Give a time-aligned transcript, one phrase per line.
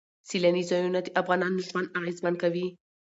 [0.29, 2.67] سیلانی ځایونه د افغانانو ژوند اغېزمن کوي.